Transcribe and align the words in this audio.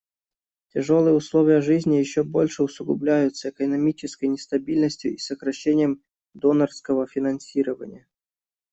Тяжелые 0.73 1.13
условия 1.13 1.61
жизни 1.61 1.97
еще 1.97 2.23
больше 2.23 2.63
усугубляются 2.63 3.49
экономической 3.51 4.25
нестабильностью 4.29 5.13
и 5.13 5.19
сокращением 5.19 6.01
донорского 6.33 7.05
финансирования. 7.05 8.07